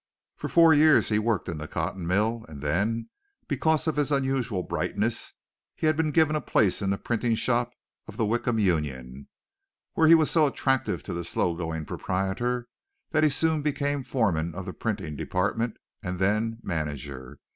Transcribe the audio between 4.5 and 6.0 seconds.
brightness, he had